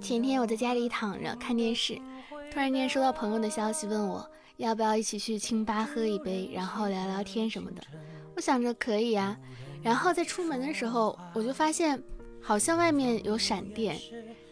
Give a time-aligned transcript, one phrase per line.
[0.00, 2.00] 前天我在家里躺着看电视，
[2.50, 7.82] 突然间收到朋友的消息，问我要不要一起去清吧喝一杯，然后聊聊天什么的。
[8.36, 9.36] 我想着可以啊，
[9.82, 12.02] 然后在出门的时候，我就发现
[12.40, 13.98] 好像外面有闪电，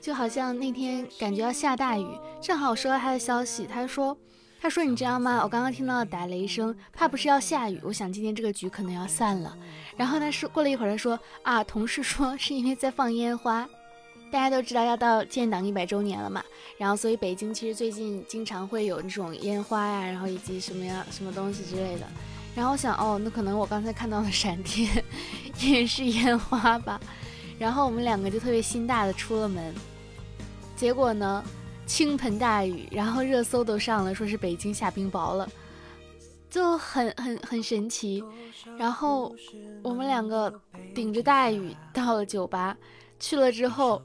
[0.01, 2.07] 就好像那天感觉要下大雨。
[2.41, 4.17] 正好我收到他的消息，他说。
[4.61, 5.41] 他说：“你知道吗？
[5.43, 7.81] 我刚刚听到了打雷声，怕不是要下雨。
[7.83, 9.59] 我想今天这个局可能要散了。”
[9.99, 13.69] 然后他说：“过了一会儿，他说啊，同事说是因为在放烟花。
[14.33, 16.43] 大家都知道要到建党一百周年了嘛，
[16.79, 22.07] 然后所以北京其实最近经常会有那种烟花呀，然后以及什么样什么东西之类的。
[22.55, 25.05] 然后我想，哦，那可能我刚才看到的闪电
[25.61, 26.99] 也是烟花吧。
[27.59, 29.75] 然后我们两个就特别心大的出了门，
[30.75, 31.45] 结果呢？”
[31.85, 35.47] 倾盆大雨，然后热搜都上了，说是北京下冰雹了，
[36.49, 38.25] 就很很很神奇。
[38.79, 39.35] 然后
[39.83, 40.51] 我们两个
[40.95, 42.75] 顶着大雨到了酒吧，
[43.23, 44.03] 去了之后，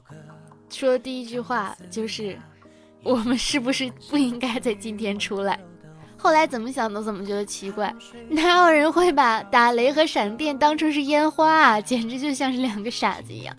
[0.70, 2.38] 说的第一句话就是
[3.02, 5.58] ：“我们是不是不应该在今天出来？”
[6.16, 7.92] 后来怎么想都怎么觉得奇怪，
[8.28, 11.80] 哪有人会把打雷和闪电当成是烟花啊？
[11.80, 13.54] 简直就像是两个傻子一样。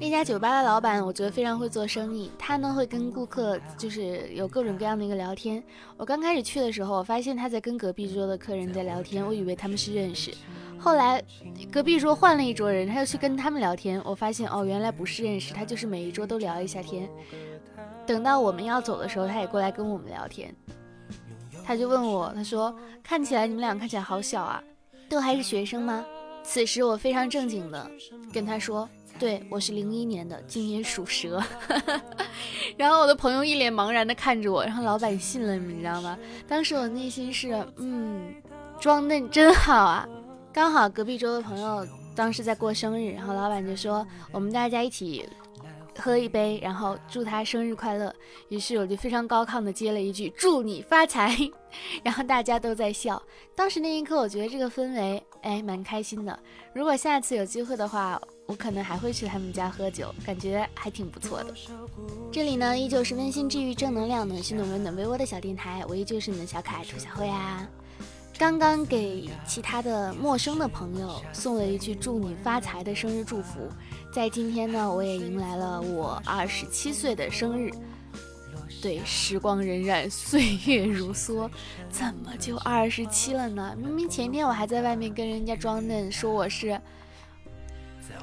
[0.00, 2.30] 那家酒吧的老板，我觉得非常会做生意。
[2.38, 5.62] 他呢会跟顾客就是有各种各样的一个聊天。
[5.98, 10.32] 我刚开始去的时候，我发现他在跟隔壁桌的客人在聊天，我以为他们是认识。
[10.82, 11.22] 后来
[11.70, 17.08] 隔壁桌换了一桌人，他又去跟他们聊天，我发现哦原来不是认识，他就是每一桌都聊一下天。
[18.04, 20.52] 等到我们要走的时候，他也过来跟我们聊天。
[21.64, 24.60] 他就问我，他说看起来你们俩看起来好小啊，
[25.08, 26.04] 都还是学生吗？
[26.42, 27.88] 此时我非常正经的
[28.32, 28.88] 跟他说。
[29.18, 31.40] 对，我是零一年的，今年属蛇。
[32.76, 36.18] 然后我的朋友一脸茫然的看着我，然后老板信了，你知道吗？
[36.48, 38.34] 当时我内心是，嗯，
[38.80, 40.08] 装嫩真好啊。
[40.52, 45.28] 刚好隔壁桌的朋友当时在过生日，然后老板就说我们大家一起。
[45.98, 48.12] 喝一杯，然后祝他生日快乐。
[48.48, 51.36] 于是我就非常高亢的接了一句“祝你发财”，
[52.02, 53.22] 然后大家都在笑。
[53.54, 56.36] 当时那一刻，我觉得这个氛围，哎，蛮开心的。
[56.72, 61.54] 如果下次有机会的话，我可能还会去他们家喝酒，感觉还挺不错的。
[62.32, 67.68] 这里呢，依旧是温馨治愈、正能量、暖心暖温暖微窝的小电台，我依旧是你的小可爱兔小慧啊。
[68.42, 73.68] 刚刚给其他的陌生的朋友送了一句“祝你发财”的生日祝福。
[74.12, 77.70] 在今天呢，我也迎来了我二十七岁的生日。
[78.82, 81.48] 对，时光荏苒，岁月如梭，
[81.88, 83.76] 怎么就二十七了呢？
[83.80, 86.76] 明明前天我还在外面跟人家装嫩，说我是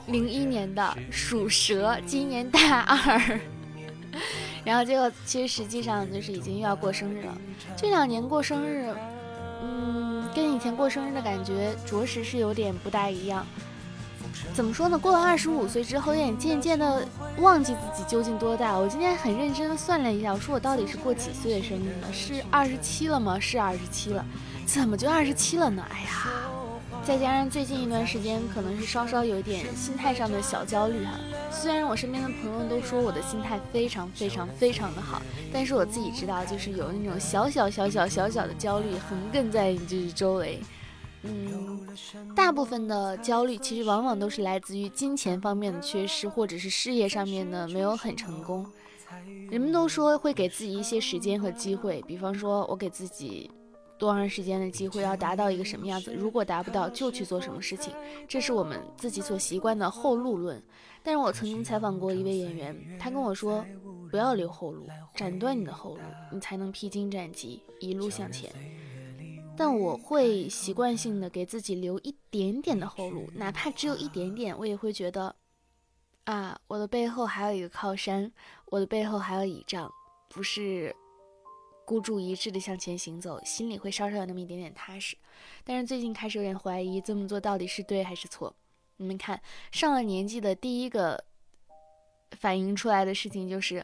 [0.08, 3.40] 零一年的，属蛇，今年大二。
[4.66, 7.38] 然后结果，其实实际上就是已经又要过生日了。
[7.78, 8.94] 这两年过生日，
[9.62, 13.46] 嗯，跟以前过生日的感觉，着实是有点不大一样。
[14.54, 14.98] 怎么说呢？
[14.98, 17.06] 过了二十五岁之后，有点渐渐的
[17.38, 18.78] 忘记自己究竟多大。
[18.78, 22.08] 我今天很认真的算了一下，我说我到底是过几岁的生日呢？
[22.14, 23.40] 是二十七了吗？
[23.40, 24.24] 是二十七了，
[24.66, 25.84] 怎么就二十七了呢？
[25.90, 26.28] 哎呀，
[27.06, 31.14] 再加上最近一段时间，可能是稍稍有点心态上的小焦虑哈。
[31.52, 35.20] 虽然我身边的朋友都说我的心态非常非常非常的好，
[35.52, 40.60] 但是我自己知道，就是有那种小小小小小小的焦虑横亘在就是周围。
[41.24, 41.88] 嗯，
[42.36, 48.66] 大部分的焦虑其实往往都是来自于金钱方面的缺失，或者是事业上面的没有很成功。
[49.50, 53.50] 人们都说会给自己一些时间和机会，比方说我给自己
[54.00, 57.94] 多长时间的机会，要达到一个什么样子，如果达不到就去做什么事情，
[58.28, 60.64] 这是我们自己所习惯的后路论。
[61.04, 63.66] 但是我曾经采访过一位演员，他跟我说，
[64.10, 66.02] 不要留后路，斩断你的后路，
[66.32, 68.50] 你才能披荆斩棘，一路向前。
[69.58, 75.36] 但我会习惯性的给自己留一点点的后路，哪怕只有一点点，我也会觉得，
[76.24, 78.32] 啊，我的背后还有一个靠山，
[78.68, 79.92] 我的背后还有倚仗，
[80.30, 80.96] 不是
[81.90, 85.18] 孤注一掷的向前行走，心里会稍稍有那么一点点踏实。
[85.64, 88.56] 但是最近开始有点怀疑，这么做到底是对还是错？
[88.98, 89.42] 你们看，
[89.72, 91.26] 上了年纪的第一个
[92.38, 93.84] 反映出来的事情就是，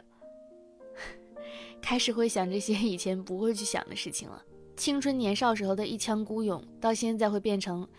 [1.82, 4.40] 开始会想这些以前不会去想的事情了。
[4.78, 7.90] 青春年少时候的一腔孤勇，到现在会变成，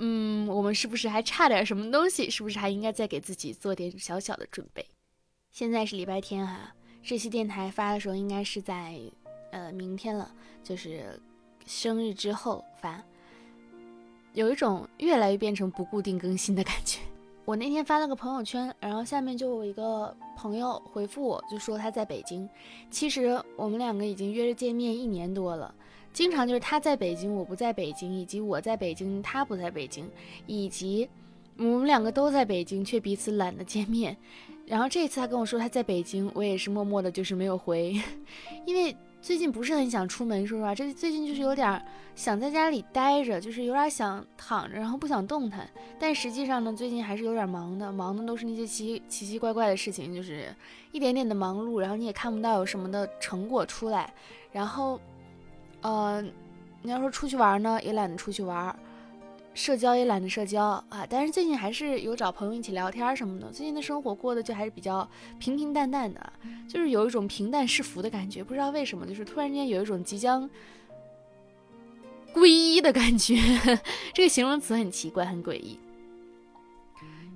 [0.00, 2.28] 嗯，我们是不是还差点什么东西？
[2.28, 4.84] 是不是还应该再给自己做点小小的准备？
[5.52, 9.00] 现在是礼拜天哈，这期电台发的时候应该是在，
[9.56, 10.30] 呃，明天了，
[10.62, 11.18] 就是
[11.64, 13.02] 生日之后发，
[14.34, 17.00] 有一种越来越变成不固定更新的感觉。
[17.46, 22.46] 我那天发了个朋友圈，然后下面就有一个朋友回复我，就说他在北京。
[22.90, 25.74] 其实我们两个已经约着见面一年多了。
[26.12, 30.06] 经常就是他在北京，我不在北京，以及我在北京，他不在北京，
[30.46, 31.08] 以及
[31.56, 34.14] 我们两个都在北京，却彼此懒得见面。
[34.66, 37.98] 然后这次他跟我说他在北京，我也是默默的，就是没有回，
[38.66, 38.94] 因为
[39.26, 41.84] 最近不是很想出门，说实话，这最近就是有点
[42.14, 45.68] 想在家里待着，就是有点想躺着，然后不想动弹。
[45.98, 50.54] 但实际上呢，最近还是有点忙的，忙的都是那些奇奇奇怪怪的事情，就是
[50.92, 54.14] 一点点的忙碌，然后你也看不到有什么的成果出来。
[54.52, 55.00] 然后，
[55.80, 56.22] 呃，
[56.82, 58.78] 你要说出去玩呢，也懒得出去玩。
[59.56, 63.50] 社交也懒得社交啊，但是最近还是有找朋友一起聊天什么的。
[63.50, 65.08] 最近的生活过得就还是比较
[65.38, 66.32] 平平淡淡的，
[66.68, 68.44] 就是有一种平淡是福的感觉。
[68.44, 70.48] 不知道为什么，就是突然间有一种即将
[72.34, 73.34] 皈依的感觉。
[74.12, 75.78] 这个形容词很奇怪，很诡异。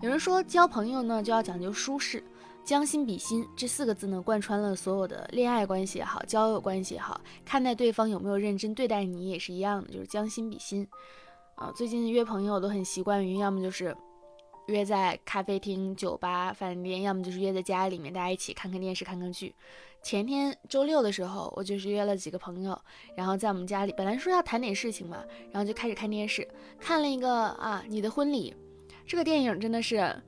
[0.03, 2.23] 有人说交朋友呢就要讲究舒适，
[2.63, 10.87] 将心比心这四个字呢贯穿了所有的恋爱关系也好，交友关系也好，看待对方有没有认真对待你也是一样的，就是将心比心。
[11.61, 13.95] 啊，最近约朋友都很习惯于，要么就是
[14.69, 19.55] 约在咖啡厅、酒吧、饭店，要么就是约在家里面，大家一起看看电视、看看剧。
[20.03, 22.81] 前天周六的时候，我就是约了几个朋友，
[23.15, 25.23] 然后在我们家里，本来说要谈点事情嘛，
[25.53, 26.49] 然后就开始看电视，
[26.79, 28.55] 看了一个啊，你的婚礼，
[29.07, 30.19] 这个电影真的是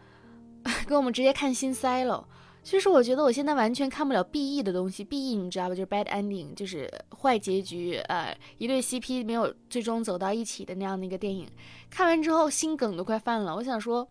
[0.87, 2.29] 给我们直接看心塞了。
[2.65, 5.75] 其实我觉得我现在完全看不了 B E 的东西，B E 你知道吧？
[5.75, 6.89] 就是 bad ending，就是
[7.21, 11.49] 坏结局，呃，一对 C P 没有最终走到一起的那样的一个电影。
[11.91, 14.09] 看完之后心梗都快犯了，我想说，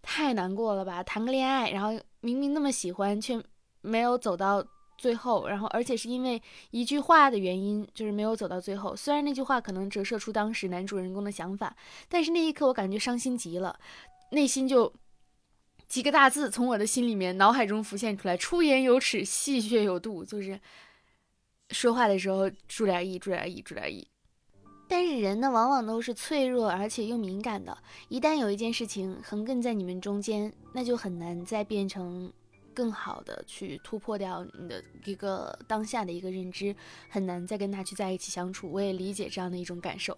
[0.00, 1.02] 太难过了吧？
[1.02, 3.42] 谈个恋爱，然后明明那么喜欢，却
[3.80, 4.64] 没有走到
[4.96, 6.40] 最后，然后而且是因为
[6.70, 8.94] 一句话的原因，就是没有走到最后。
[8.94, 11.76] 虽然那句话可能折射出当时男主人公的想法，
[12.08, 13.76] 但是那一刻我感觉伤心极了，
[14.30, 14.92] 内心就。
[15.88, 20.22] 几个大字从我的心里面、脑海中浮现出来：出言有尺，戏谑有度。
[20.22, 20.60] 就是
[21.70, 24.06] 说话的时候注点意，注点意，注点意。
[24.86, 27.76] 但是人呢，往往都是脆弱而且又敏感的。
[28.08, 32.30] 一旦有一件事情横亘在你们中间，那就很难再变成
[32.74, 36.76] 更好的去突破掉你的一个当下的一个认知，
[37.08, 38.70] 很难再跟他去在一起相处。
[38.70, 40.16] 我也理解这样的一种感受。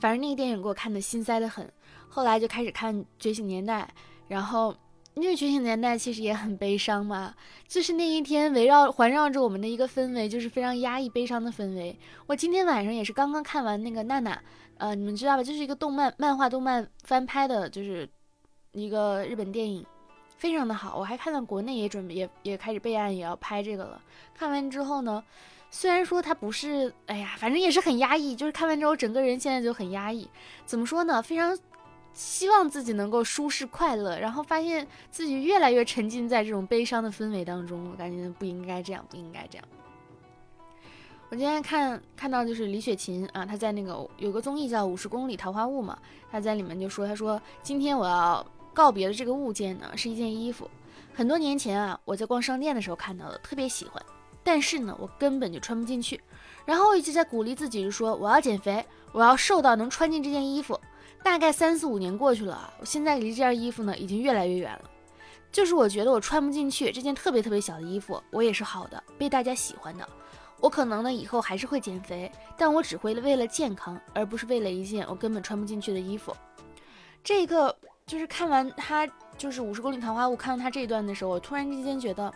[0.00, 1.68] 反正那个电影给我看的心塞的很。
[2.08, 3.92] 后来就开始看《觉醒年代》，
[4.28, 4.76] 然后。
[5.20, 7.34] 因为觉醒年代其实也很悲伤嘛，
[7.66, 11.98] 就是那一天围绕环绕着我们的一个氛围，就是非常压抑悲伤的氛围。
[12.26, 14.40] 我今天晚上也是刚刚看完那个娜娜，
[14.76, 15.42] 呃，你们知道吧？
[15.42, 18.08] 就是一个动漫漫画动漫翻拍的，就是
[18.72, 19.84] 一个日本电影，
[20.36, 20.96] 非常的好。
[20.96, 24.00] 我还看到国内也准备也也开始备案也要拍这个了。
[24.34, 25.22] 看完之后呢，
[25.70, 28.36] 虽然说它不是，哎呀，反正也是很压抑。
[28.36, 30.28] 就是看完之后整个人现在就很压抑。
[30.64, 31.20] 怎么说呢？
[31.20, 31.58] 非常。
[32.18, 39.64] 希望自己能够舒适快乐，然后发现自己越来越沉浸在这种悲伤的氛围当中，我感觉不应该这样，不应该这样。
[41.28, 45.96] 我今天看看到就是李雪琴啊，她在那个有个综艺叫《五十公里桃花坞》嘛，
[46.28, 48.44] 她在里面就说，她说今天我要
[48.74, 50.68] 告别的这个物件呢，是一件衣服，
[51.14, 54.04] 很多年前啊，我在逛商店的时候看到的，特别喜欢，
[54.42, 56.20] 但是呢，我根本就穿不进去，
[56.64, 60.80] 然后我一直在鼓励自己，就说我要减肥，我要瘦到能穿进这件衣服。
[61.22, 64.90] 大概三四五年过去了，我现在离这件衣服呢已经越来越远了。
[65.50, 70.08] 就是我觉得我穿不进去这件特别特别小的衣服，我也是好的，被大家喜欢的。
[70.60, 76.34] 我可能呢以后还是会减肥，但我只会为了健康，而不是为了一件我根本穿不进去的衣服。
[77.22, 77.74] 这个
[78.06, 79.06] 就是看完他
[79.36, 82.32] 就是五十公里桃花坞，看到他这一段的时候，我突然之间觉得，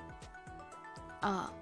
[1.20, 1.52] 啊，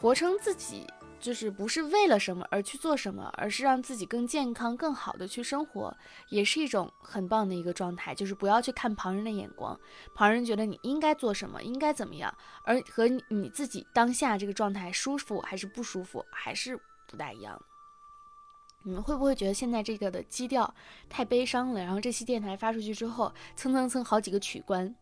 [0.00, 0.86] 活成自己。
[1.18, 5.96] 就是不是为了什么而去做什么，而是让自己更健康、更好的去生活，
[6.28, 8.14] 也是一种很棒的一个状态。
[8.14, 9.78] 就是不要去看旁人的眼光，
[10.14, 12.32] 旁人觉得你应该做什么，应该怎么样，
[12.64, 17.60] 而和你自己当下这个状态舒服还是不舒服，还是不大一样。
[18.84, 20.72] 你们会不会觉得现在这个的基调
[21.08, 21.80] 太悲伤了？
[21.80, 24.94] 然后这期电台发出去之后，蹭蹭蹭好几个取关，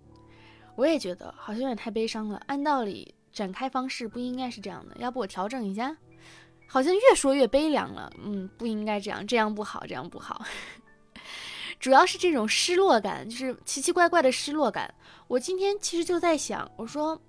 [0.76, 2.40] 我也觉得好像有点太悲伤了。
[2.46, 3.14] 按道理。
[3.34, 5.94] 展开方式不应该是这样的，要不我调整一下？
[6.66, 8.10] 好像越说越悲凉了。
[8.22, 10.42] 嗯，不应该这样，这样不好，这样不好。
[11.78, 14.92] 主要是这种失落感，就是奇奇怪怪的失落感。
[15.26, 17.20] 我今天其实就在想，我说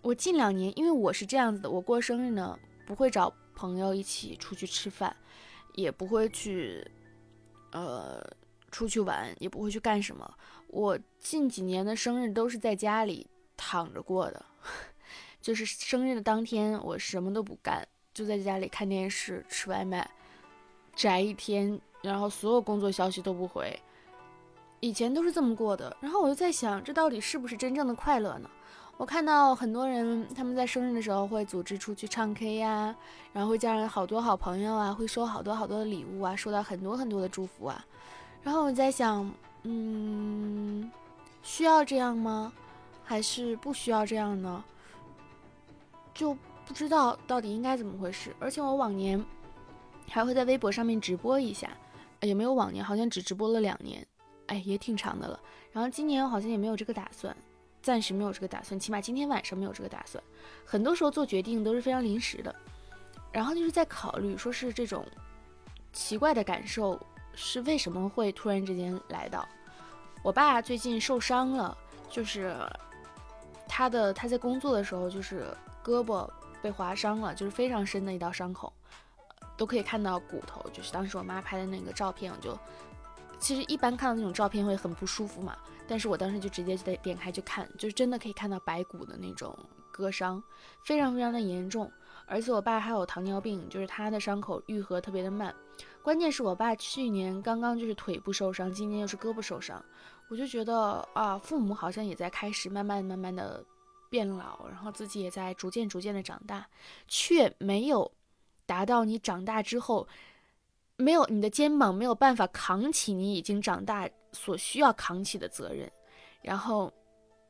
[0.00, 5.14] 我近两年，因为我是这样子的，我过生日呢不会找朋友一起出去吃饭，
[5.74, 6.84] 也不会去
[7.70, 8.20] 呃
[8.70, 10.28] 出去玩，也不会去干什么。
[10.68, 14.44] 我近几年的生日都是在家里躺着过的。
[15.42, 20.08] 就是生日的当天，我什么都不干，就在家里看电视、吃外卖，
[20.94, 23.78] 宅一天，然后所有工作消息都不回。
[24.80, 28.48] 以前都是这么过的，然后我就在想，这到底是不是真正的快乐呢？
[28.96, 32.94] 我看到很多人他们在生日的时候会组织出去唱 K 呀，
[33.32, 37.84] 然后会叫上好多好朋友啊，会收好多好多的礼物啊，收到很多很多的祝福啊。
[38.42, 39.28] 然后我在想，
[39.64, 40.90] 嗯，
[41.42, 42.52] 需要这样吗？
[43.04, 44.62] 还是不需要这样呢？
[46.14, 48.34] 就不知道到底应该怎么回事。
[48.38, 49.22] 而且我往年
[50.08, 51.70] 还会在微博上面直播一下，
[52.20, 54.06] 也没有往年，好像只直播了两年，
[54.46, 55.38] 哎，也挺长的了。
[55.72, 57.34] 然后今年我好像也没有这个打算，
[57.80, 60.22] 暂时没有这个打算，起码今天晚上没有这个打算。
[60.64, 62.54] 很多时候做决定都是非常临时的，
[63.32, 65.04] 然后就是在考虑，说是这种
[65.92, 67.00] 奇怪的感受
[67.34, 69.48] 是为什么会突然之间来到。
[70.22, 71.76] 我爸最近受伤了，
[72.08, 72.54] 就是
[73.66, 75.46] 他的他在工作的时候就是。
[75.84, 76.28] 胳膊
[76.62, 78.72] 被划伤了，就是非常深的一道伤口，
[79.56, 80.64] 都可以看到骨头。
[80.72, 82.56] 就是当时我妈拍的那个照片，我就
[83.38, 85.56] 其实一般看到那种照片会很不舒服嘛，
[85.88, 89.56] 但是我当时就直接就得点开去看，就是真的可以看到白骨的那种
[89.90, 90.40] 割伤，
[90.84, 91.90] 非常非常的严重。
[92.26, 95.52] 而且我爸还有糖尿病，就是他的伤口愈合特别的慢。
[96.02, 99.84] 关键是我爸去年刚刚就是腿部受伤，今年又是胳膊受伤，
[100.28, 103.64] 我就觉得啊，父母好像也在开始慢慢慢慢的。
[104.12, 106.68] 变老，然后自己也在逐渐逐渐的长大，
[107.08, 108.12] 却没有
[108.66, 110.06] 达到你长大之后，
[110.96, 115.90] 没有你的肩膀没有办法扛起你已经长大所需要扛起的责任。
[116.42, 116.92] 然后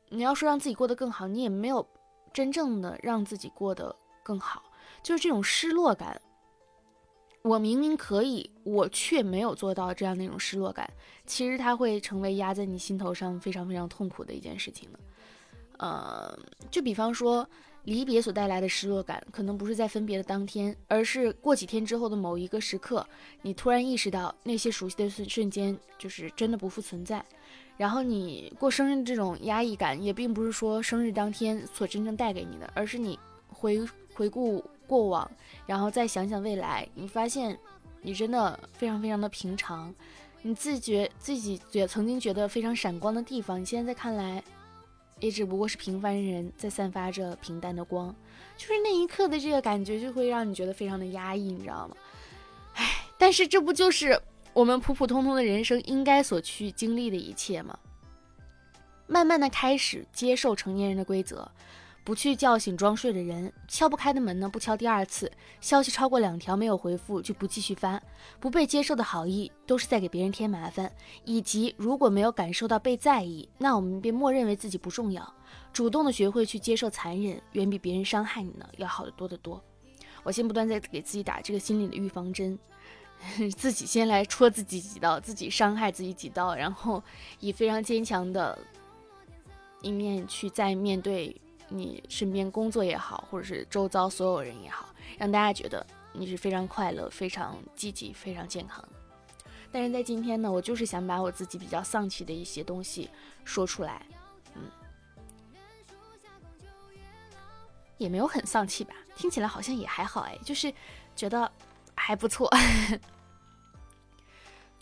[0.07, 1.85] 你要说让自己过得更好，你也没有
[2.31, 3.93] 真正的让自己过得
[4.23, 4.63] 更好，
[5.03, 6.21] 就是这种失落感。
[7.41, 10.89] 我明明可以，我却没有做到这样那种失落感，
[11.25, 14.99] 其实它会成为压在你心头上非常非常痛苦的一件事情的。
[15.83, 16.39] 呃，
[16.71, 17.45] 就比方说
[17.83, 23.05] 离别所带来的失落感，可能不是在分别的当天，而是过几天之后的某一个时刻，
[23.41, 27.21] 你突然意识到那些熟悉的瞬瞬间就是真的不复存在。
[27.75, 35.29] 然后你过生日这种压抑感，也并不是说生日当天所真正带给你的，而是你回回顾过往，
[35.65, 37.59] 然后再想想未来，你发现
[38.01, 39.93] 你真的非常非常的平常，
[40.43, 44.41] 你自觉自己觉曾经觉得非常闪光的地方，你现在在看来。
[45.23, 48.13] 也只不过是平凡人在散发着平淡的光，
[48.57, 51.95] 就是那一刻的这个感觉，就会让你觉得非常的压抑，你知道吗？
[52.73, 57.79] 唉，但是这不就是我们普普通通的人生应该所去经历的一切吗？
[59.07, 61.49] 慢慢的开始接受成年人的规则。
[62.03, 65.31] 不去叫醒装睡的人，敲不开的门呢，不敲第二次。
[65.61, 68.01] 消息超过两条没有回复就不继续发。
[68.41, 70.91] 不被接受的好意都是在给别人添麻烦。
[71.23, 75.33] 以及如果没有感受到被在意，那我们便默认为自己不重要。
[75.71, 79.63] 主动的学会去接受残忍，远比别人伤害你呢要好得多得多。
[80.23, 82.59] 我先不断在给自己打这个心理的预防针，
[83.55, 87.01] 自己先来戳自己几刀，自己伤害自己几刀，然后
[87.39, 88.59] 以非常坚强的
[89.81, 91.33] 一面去再面对。
[91.75, 98.89] 你身边工作也好，或者是周遭所有人也好，让大家觉得你是非常快乐、非常积极、非常健康的。
[99.71, 103.09] 但是在今天呢，我就是想把我自己比较丧气的一些东西
[103.43, 104.05] 说出来，
[104.53, 104.61] 嗯，
[107.97, 108.93] 也没有很丧气吧？
[109.15, 110.71] 听起来好像也还好哎，就是
[111.15, 111.51] 觉得
[111.95, 112.47] 还不错。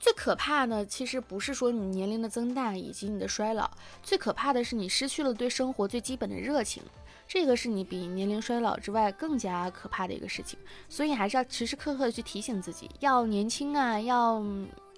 [0.01, 3.69] 最可怕的其实不是说你年龄的增大以及你的衰老，
[4.01, 6.81] 最可怕的是你失去了对生活最基本的热情，
[7.27, 10.57] 这个是你比年龄衰老之外更加可怕的一个事情。
[10.89, 14.43] 所以还是要时时刻刻的去提醒自己，要年轻啊，要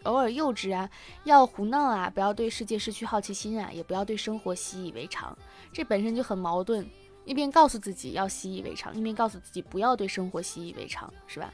[0.04, 0.90] 偶尔幼稚啊，
[1.26, 5.38] 要胡闹啊，不要对世界失去好奇心啊，也不要对生活习以为常。
[5.74, 6.90] 这本身就很矛盾，
[7.26, 11.54] 一边告诉自己要习以为常，一边告诉自己不要对生活习以为常，是吧？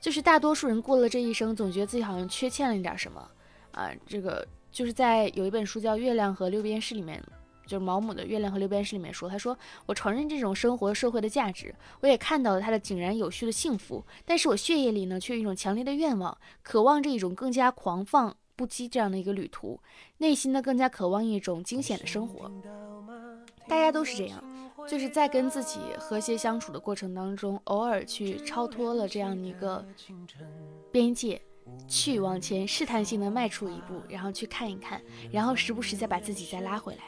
[0.00, 3.28] 就是大多数人过了这一生，总觉得自己好像缺欠了一点什么，
[3.72, 7.22] 啊，这个就是在有一本书叫《月亮和六便士》里面，
[7.66, 19.78] 就是毛姆的《月亮和六便士》里面说，他说我承认这种生活社会的价值，我也看到了他的井然有序的幸福，但是我血液里呢却有一种强烈的愿望，渴望着一种更加狂放不羁这样的一个旅途，
[20.16, 22.50] 内心呢更加渴望一种惊险的生活，
[23.68, 24.42] 大家都是这样。
[24.88, 29.86] 就是在跟自己和谐相处的过程当中，偶尔去超脱了这样一个
[30.90, 31.40] 边界，
[31.86, 35.00] 去往前试探性的迈出一步，然后去看一看，
[35.30, 37.02] 然后时不时再把自己再拉回来。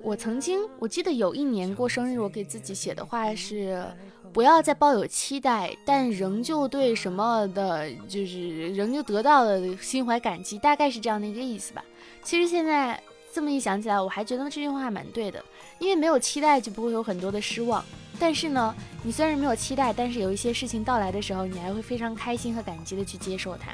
[0.00, 3.86] 我曾经，我记得有一年过生日，我给自己写的话是：
[4.32, 11.84] 不要再抱有期待，但仍旧对什么的，就是仍旧得到的心怀感激，大概是这样的一个意思吧。
[12.22, 13.00] 其实现在。
[13.34, 15.42] 这么一想起来，我还觉得这句话蛮对的，
[15.78, 17.82] 因为没有期待就不会有很多的失望。
[18.20, 23.72] 但是呢，你虽然没有期待，但是有一些事情到来的时候，你还会非常开心和感激的去接受它。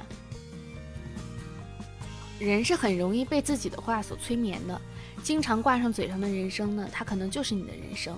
[2.39, 4.81] 人是很容易被自己的话所催眠的，
[5.23, 8.17] 经常挂上嘴上的人生呢，它可能就是你的人生。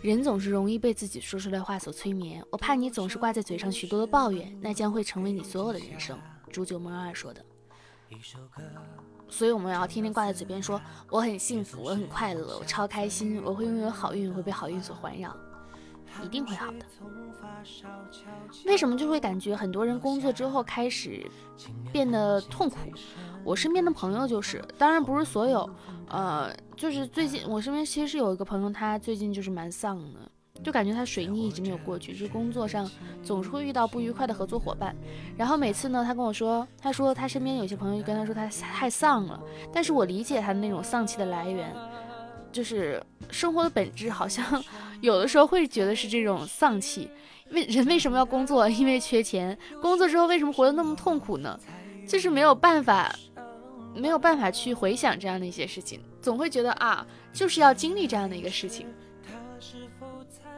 [0.00, 6.18] 人总是容易被自己说出来话所催眠，我怕你总是挂在嘴上许多的抱怨，那将会成为你所有的人生。
[6.50, 7.44] 煮酒梦二说的。
[9.28, 15.34] 所以我们要天天挂在嘴边说我很幸福，我很快乐，我超开心，我会拥有好运，会被好运所环绕，
[16.22, 16.84] 一定会好的。
[18.66, 21.26] 为什么就会感觉很多人工作之后开始
[21.90, 22.76] 变得痛苦？
[23.44, 25.68] 我身边的朋友就是，当然不是所有，
[26.08, 30.20] 呃，就是最近我身边其实是有一个朋友，他最近就是蛮丧的。
[30.62, 32.88] 就感觉他水逆一直没有过去，就是工作上
[33.20, 34.94] 总是会遇到不愉快的合作伙伴。
[35.36, 39.40] 然后每次呢，他跟我说，他说他身边有些朋友就跟他说他太丧了。
[39.72, 41.74] 但是我理解他的那种丧气的来源，
[42.52, 44.62] 就是生活的本质，好像
[45.00, 47.10] 有的时候会觉得是这种丧气。
[47.50, 48.68] 为人为什么要工作？
[48.68, 49.58] 因为缺钱。
[49.80, 51.58] 工作之后为什么活得那么痛苦呢？
[52.06, 53.12] 就是没有办法，
[53.94, 58.86] 没有办法去回想这样的一些事情，总会觉得啊，就是要经历这样的一个事情。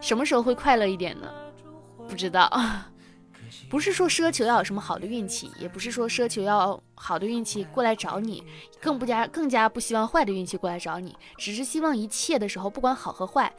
[0.01, 1.33] 什么时候会快乐一点呢？
[2.09, 2.51] 不知道，
[3.71, 8.45] 不是说奢求要有什么好的运气，也不是说奢求要好的运气过来找你，
[8.81, 13.53] 更不加更加不希望坏的运气过来找你，只是希望一切的时候，不管好和坏，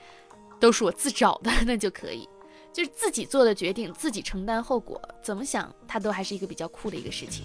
[0.59, 2.29] 都是我自找的，那就可以，
[2.71, 7.43] 就是自己做的决定，自己承担后果，怎么想它都还是一个比较酷的一个事情。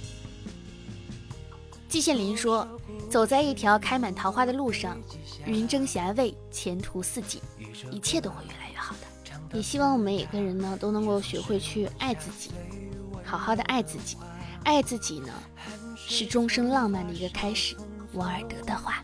[1.91, 2.67] 季羡林说
[3.11, 4.97] ：“走在一条开满桃花的路上，
[5.45, 7.43] 云蒸霞蔚，前途似锦，
[7.91, 9.01] 一切都会越来越好的。”
[9.53, 12.53] 也希望我们每个人呢都能够学会去爱自己，
[13.25, 14.17] 好好的爱自己。
[14.63, 15.33] 爱自己呢，
[15.97, 17.75] 是终生浪漫的一个开始。
[18.13, 19.03] 王尔德的话，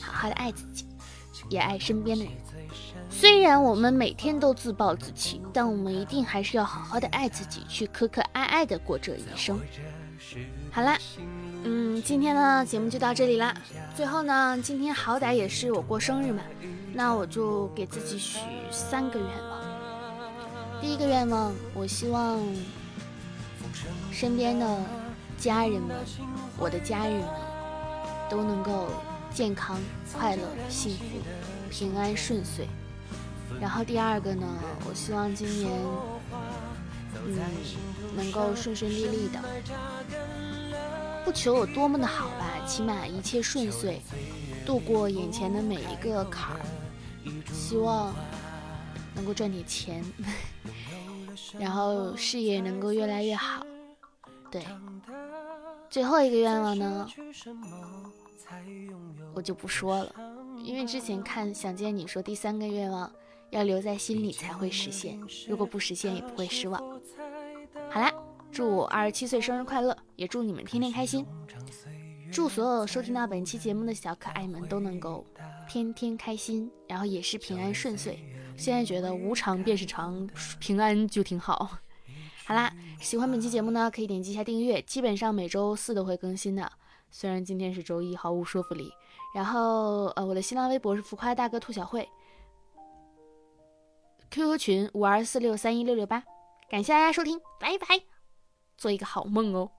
[0.00, 0.86] 好好的爱自己，
[1.50, 2.32] 也爱身边的人。
[3.10, 9.60] 虽然我们每天都自暴自弃，但我们一定还是要好好的爱自己，去可可爱爱的过这一生。
[10.70, 10.98] 好啦，
[11.64, 13.54] 嗯今天呢节目就到这里啦。
[13.94, 16.42] 最后呢，今天好歹也是我过生日嘛，
[16.92, 18.38] 那我就给自己许
[18.70, 19.60] 三个愿望。
[20.80, 22.40] 第一个愿望，我希望
[24.12, 24.78] 身边的
[25.38, 25.96] 家人们，
[26.58, 27.28] 我的家人们
[28.28, 28.88] 都能够
[29.32, 29.78] 健康、
[30.12, 31.04] 快乐、幸福、
[31.70, 32.68] 平安顺遂。
[33.60, 34.46] 然后第二个呢，
[34.88, 35.70] 我希望今年，
[37.26, 37.38] 嗯，
[38.16, 39.40] 能够顺顺利利的，
[41.26, 43.98] 不求有多么的好吧，起码一切顺遂，
[44.64, 46.60] 度过眼前的每一个坎儿。
[47.52, 48.14] 希望。
[49.16, 50.04] 能够赚点钱，
[51.58, 53.64] 然后事业能够越来越好。
[54.50, 54.62] 对，
[55.88, 57.08] 最后一个愿望呢，
[59.34, 60.14] 我就不说了，
[60.62, 63.10] 因为之前看《想见你》说第三个愿望
[63.48, 66.78] 要留在心里才会实现，如果不实现也不会失望。
[67.88, 68.12] 好啦，
[68.56, 71.26] 祝我二十七岁生日快乐，也祝你们天天开心，
[72.32, 75.26] 祝所有收听到本期节目的小可爱们都能够
[75.68, 78.18] 天天开心，然后也是平安顺遂。
[78.56, 80.26] 现在觉得无常便是常，
[80.58, 81.68] 平安就挺好。
[82.46, 86.72] 好啦，喜欢本期节目呢，可以点击一下订阅，基本上每周四都会更新的。
[87.10, 88.90] 虽然今天是周一，毫无说服力。
[89.34, 92.08] 然后，呃，我的新浪微博是浮夸大哥兔小慧
[94.30, 96.22] ，QQ 群五二四六三一六六八。
[96.70, 97.86] 感谢大家收听，拜拜，
[98.76, 99.70] 做一个好梦哦。